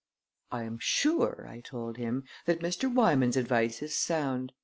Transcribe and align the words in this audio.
"I 0.51 0.63
am 0.63 0.79
sure," 0.79 1.45
I 1.47 1.59
told 1.59 1.97
him, 1.97 2.23
"that 2.47 2.59
Mr. 2.61 2.91
Wymans' 2.91 3.37
advice 3.37 3.83
is 3.83 3.95
sound. 3.95 4.51